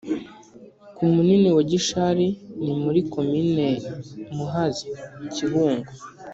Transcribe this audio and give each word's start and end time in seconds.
ku 0.95 1.03
munini 1.13 1.49
wa 1.55 1.63
gishari: 1.71 2.27
ni 2.63 2.73
muri 2.83 2.99
komini 3.13 3.67
muhazi 4.35 4.87
(kibungo) 5.33 5.91